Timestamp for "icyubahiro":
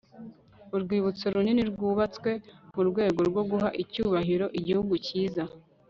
3.83-4.45